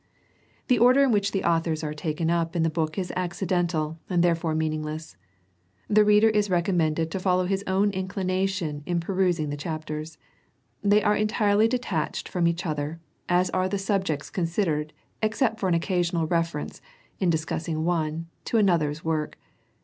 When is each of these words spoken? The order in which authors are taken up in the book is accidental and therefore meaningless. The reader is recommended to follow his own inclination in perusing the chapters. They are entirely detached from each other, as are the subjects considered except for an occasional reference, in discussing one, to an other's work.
The 0.67 0.79
order 0.79 1.03
in 1.03 1.11
which 1.11 1.31
authors 1.43 1.83
are 1.83 1.93
taken 1.93 2.31
up 2.31 2.55
in 2.55 2.63
the 2.63 2.71
book 2.71 2.97
is 2.97 3.13
accidental 3.15 3.99
and 4.09 4.23
therefore 4.23 4.55
meaningless. 4.55 5.15
The 5.87 6.03
reader 6.03 6.29
is 6.29 6.49
recommended 6.49 7.11
to 7.11 7.19
follow 7.19 7.45
his 7.45 7.63
own 7.67 7.91
inclination 7.91 8.81
in 8.87 8.99
perusing 8.99 9.51
the 9.51 9.57
chapters. 9.57 10.17
They 10.81 11.03
are 11.03 11.15
entirely 11.15 11.67
detached 11.67 12.27
from 12.27 12.47
each 12.47 12.65
other, 12.65 12.99
as 13.29 13.51
are 13.51 13.69
the 13.69 13.77
subjects 13.77 14.31
considered 14.31 14.91
except 15.21 15.59
for 15.59 15.69
an 15.69 15.75
occasional 15.75 16.25
reference, 16.25 16.81
in 17.19 17.29
discussing 17.29 17.85
one, 17.85 18.25
to 18.45 18.57
an 18.57 18.71
other's 18.71 19.05
work. 19.05 19.37